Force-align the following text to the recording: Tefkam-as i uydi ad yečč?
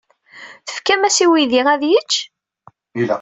Tefkam-as 0.67 1.17
i 1.23 1.25
uydi 1.31 1.61
ad 1.73 1.81
yečč? 1.91 2.13